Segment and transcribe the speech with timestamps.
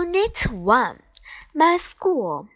[0.00, 0.98] Unit 1
[1.54, 2.48] My School.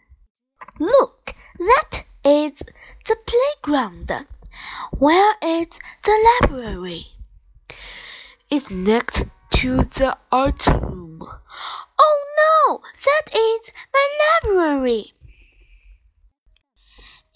[0.79, 2.53] Look, that is
[3.05, 4.25] the playground.
[4.97, 5.67] Where is
[6.03, 7.05] the library?
[8.49, 9.25] It's next
[9.57, 11.21] to the art room.
[11.99, 15.13] Oh no, that is my library.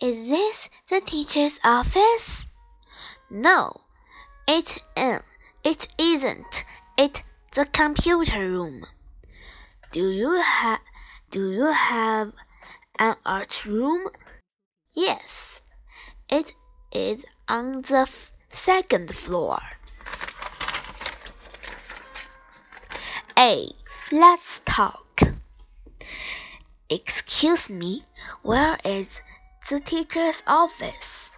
[0.01, 2.47] Is this the teacher's office?
[3.29, 3.81] No,
[4.47, 5.19] it, uh,
[5.63, 6.65] it isn't.
[6.97, 7.21] It's
[7.53, 8.85] the computer room.
[9.91, 10.81] Do you have
[11.31, 12.33] do you have
[12.99, 14.09] an art room?
[14.93, 15.61] Yes.
[16.29, 16.53] It
[16.91, 18.07] is on the
[18.49, 19.59] second floor.
[23.37, 23.71] A.
[24.11, 25.21] Let's talk.
[26.87, 28.05] Excuse me,
[28.43, 29.07] where is
[29.69, 31.31] the teacher's office?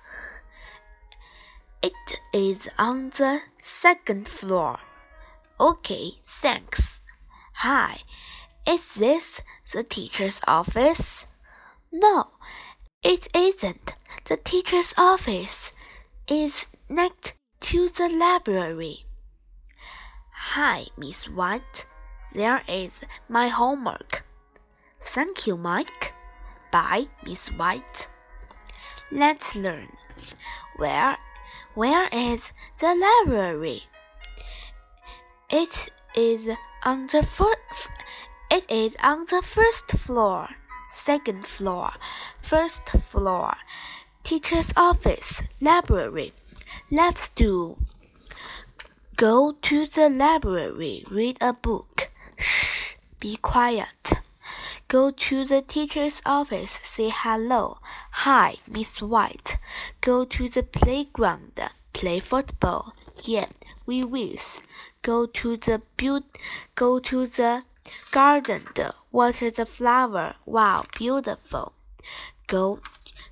[1.81, 4.79] It is on the second floor.
[5.59, 6.99] Okay, thanks.
[7.63, 8.01] Hi,
[8.65, 9.41] is this
[9.73, 11.25] the teacher's office?
[11.91, 12.31] No,
[13.03, 13.95] it isn't.
[14.25, 15.71] The teacher's office
[16.27, 19.05] is next to the library.
[20.31, 21.85] Hi, Miss White.
[22.33, 22.91] There is
[23.27, 24.25] my homework.
[25.01, 26.13] Thank you, Mike.
[26.71, 28.07] Bye, Miss White.
[29.11, 29.97] Let's learn.
[30.77, 31.17] Where
[31.73, 33.83] where is the library?
[35.49, 36.53] It is
[36.83, 37.23] on the
[38.51, 40.49] it is on the first floor,
[40.91, 41.93] second floor,
[42.41, 43.55] first floor,
[44.23, 46.33] teacher's office, library.
[46.91, 47.77] Let's do.
[49.15, 52.09] Go to the library, read a book.
[52.37, 54.11] Shh, be quiet.
[54.89, 57.77] Go to the teacher's office, say hello.
[58.27, 59.57] Hi, Miss White.
[60.01, 61.57] Go to the playground,
[61.93, 62.93] play football.
[63.23, 63.47] Yeah,
[63.85, 64.59] we whiz.
[65.03, 66.23] Go to the build,
[66.75, 67.63] go to the
[68.11, 68.63] garden,
[69.11, 70.35] water the flower.
[70.45, 71.73] Wow, beautiful.
[72.47, 72.79] Go,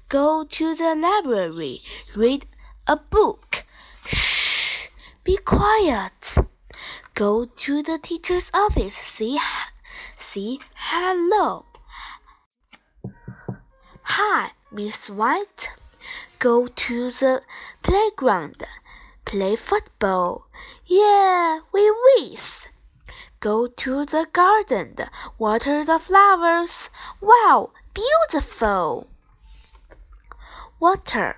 [0.08, 1.82] go to the library,
[2.16, 2.46] read
[2.88, 3.66] a book.
[4.06, 4.88] Shh,
[5.24, 6.38] be quiet.
[7.14, 9.40] Go to the teacher's office, see,
[10.16, 11.66] see, hello.
[14.04, 15.70] Hi, Miss White.
[16.40, 17.42] Go to the
[17.84, 18.64] playground,
[19.26, 20.48] play football.
[20.86, 22.62] Yeah, we whiz.
[23.42, 24.98] Go to the garden,
[25.38, 26.90] water the flowers.
[27.22, 29.08] Wow, beautiful!
[30.82, 31.38] Water,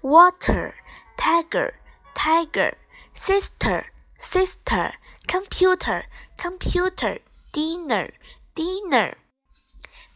[0.00, 0.74] water,
[1.18, 1.74] tiger,
[2.14, 2.78] tiger,
[3.12, 3.84] sister,
[4.18, 4.94] sister,
[5.26, 6.04] computer,
[6.38, 7.18] computer,
[7.52, 8.08] dinner,
[8.54, 9.14] dinner.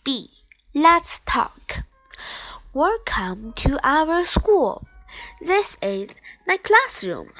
[0.04, 0.30] B.
[0.72, 1.84] Let's talk.
[2.72, 4.88] Welcome to our school.
[5.42, 6.08] This is
[6.46, 7.32] my classroom.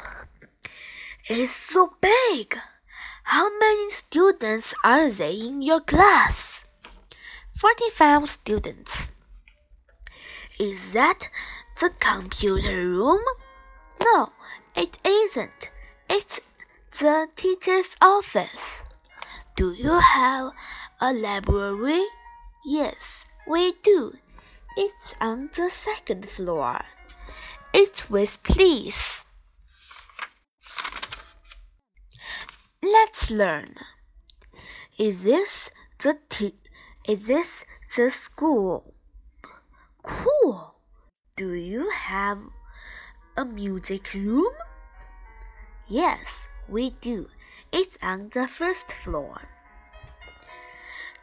[1.26, 2.58] It's so big.
[3.28, 6.64] How many students are there in your class?
[7.60, 8.90] 45 students.
[10.58, 11.28] Is that
[11.78, 13.20] the computer room?
[14.02, 14.32] No,
[14.74, 15.70] it isn't.
[16.08, 16.40] It's
[16.98, 18.82] the teacher's office.
[19.56, 20.52] Do you have
[20.98, 22.06] a library?
[22.64, 24.16] Yes, we do.
[24.74, 26.80] It's on the second floor.
[27.74, 29.26] It's with please.
[32.92, 33.74] Let's learn.
[34.96, 36.16] Is this the
[37.06, 38.94] is this the school?
[40.02, 40.74] Cool.
[41.36, 42.38] Do you have
[43.36, 44.54] a music room?
[45.86, 47.28] Yes, we do.
[47.72, 49.42] It's on the first floor.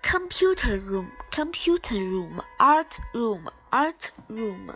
[0.03, 4.75] Computer room, computer room, art room, art room,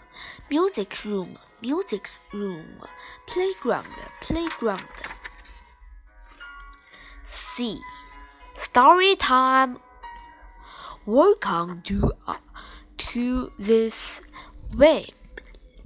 [0.50, 2.82] music room, music room,
[3.28, 5.09] playground, playground.
[7.30, 7.80] C.
[8.56, 9.78] Story time.
[11.06, 12.38] Welcome to uh,
[12.98, 14.22] to this
[14.76, 15.14] web,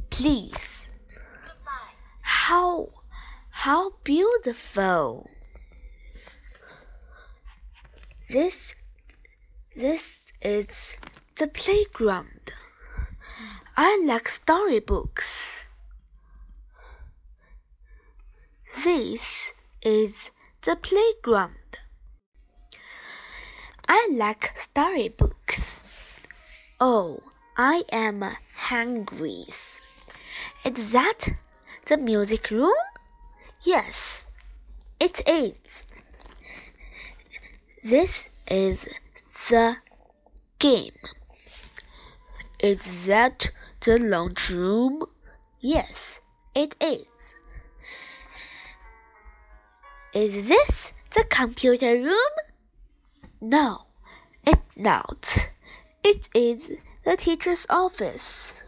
[0.10, 0.88] please.
[1.46, 1.94] Goodbye.
[2.22, 2.90] How
[3.50, 5.30] how beautiful.
[8.30, 8.74] This
[9.76, 10.96] this is
[11.38, 12.54] the playground.
[13.76, 15.68] I like storybooks.
[18.84, 19.52] This
[19.82, 20.14] is
[20.66, 21.80] the playground.
[23.88, 25.82] I like storybooks.
[26.80, 27.20] Oh,
[27.58, 28.24] I am
[28.56, 29.46] hungry.
[30.64, 31.28] Is that
[31.86, 32.72] the music room?
[33.64, 34.26] Yes,
[35.00, 35.86] it is.
[37.84, 38.88] This is
[39.50, 39.78] the
[40.60, 40.96] game.
[42.60, 43.50] Is that
[43.82, 45.04] the lunch room?
[45.60, 46.22] Yes,
[46.56, 47.13] it is.
[50.14, 52.34] Is this the computer room?
[53.42, 53.86] No,
[54.46, 55.50] it's not.
[56.04, 56.70] It is
[57.04, 58.62] the teacher's office.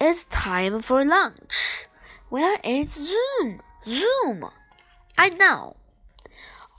[0.00, 1.86] It's time for lunch.
[2.28, 3.60] Where is Zoom?
[3.84, 4.46] Zoom.
[5.18, 5.76] I know.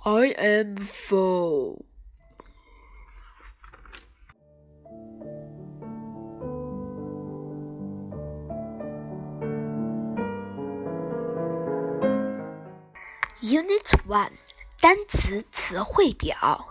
[0.06, 1.84] I am full.
[13.41, 14.33] Unit One
[14.81, 16.69] 单词词汇表：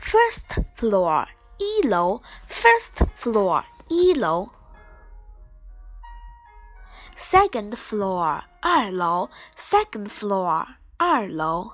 [0.00, 1.28] First floor
[1.58, 4.50] 一楼，First floor 一楼。
[7.16, 10.66] Second floor 二楼，Second floor
[10.96, 11.72] 二楼。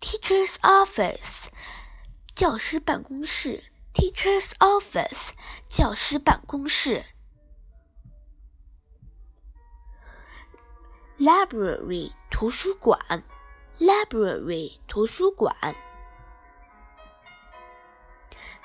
[0.00, 1.48] Teacher's office
[2.34, 5.30] 教师办公室，Teacher's office
[5.68, 7.04] 教师办公室。
[11.19, 13.23] Library 图书馆
[13.77, 15.55] ，Library 图书馆。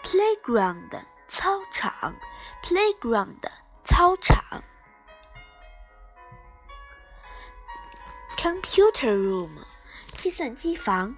[0.02, 2.16] Playground 操场
[2.62, 3.42] ，Playground
[3.84, 4.64] 操场。
[8.38, 9.50] Computer room
[10.14, 11.16] 计算机房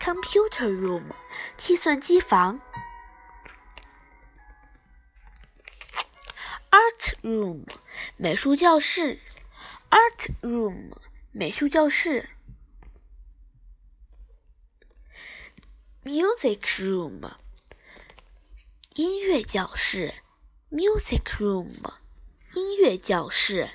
[0.00, 1.12] ，Computer room
[1.58, 2.58] 计算机房。
[6.70, 7.66] Art room
[8.16, 9.18] 美术教室。
[9.90, 10.92] Art room，
[11.32, 12.30] 美术教室。
[16.04, 17.32] Music room，
[18.94, 20.14] 音乐教室。
[20.70, 21.74] Music room，
[22.54, 23.70] 音乐教室。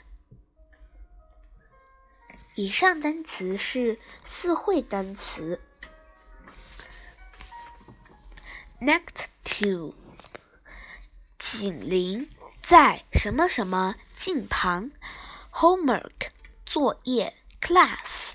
[2.55, 5.61] 以上单词是四会单词。
[8.79, 9.93] Next to，
[11.37, 12.29] 紧邻
[12.61, 14.91] 在什么什么近旁。
[15.57, 16.31] Homework
[16.65, 18.33] 作业，class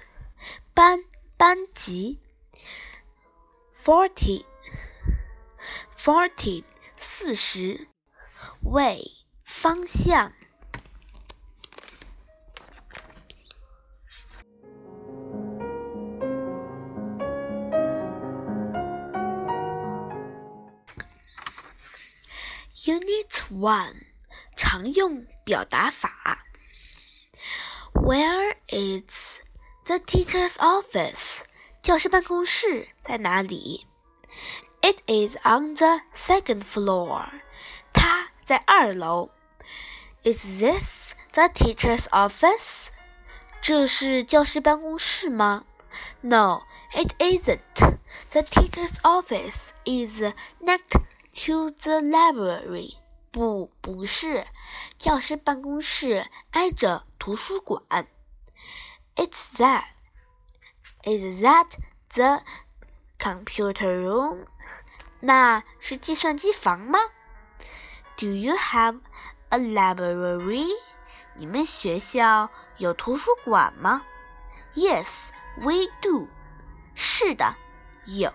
[0.72, 1.04] 班
[1.36, 2.18] 班级
[3.84, 4.46] ，forty
[5.94, 6.64] forty
[6.96, 7.88] 四十
[8.62, 9.02] ，way
[9.42, 10.32] 方向。
[22.86, 24.06] Unit One
[24.56, 26.46] 常用表达法。
[27.99, 29.39] Where is
[29.85, 31.43] the teacher's office?
[31.81, 33.85] 教师办公室在哪里？
[34.81, 37.29] It is on the second floor.
[37.93, 39.29] 它在二楼。
[40.23, 42.89] Is this the teacher's office?
[43.61, 45.65] 这是教师办公室吗？
[46.21, 46.63] No,
[46.93, 47.59] it isn't.
[48.31, 50.21] The teacher's office is
[50.61, 50.99] next
[51.45, 52.97] to the library.
[53.31, 54.45] 不，不是，
[54.97, 58.08] 教师办公室挨着 图书馆。
[59.14, 59.84] It's that.
[61.04, 61.76] Is that
[62.14, 62.42] the
[63.18, 64.46] computer room?
[65.20, 66.98] 那是计算机房吗
[68.16, 69.00] ？Do you have
[69.50, 70.66] a library?
[71.34, 74.02] 你们学校有图书馆吗
[74.74, 75.28] ？Yes,
[75.58, 76.26] we do.
[76.94, 77.54] 是的，
[78.06, 78.32] 有。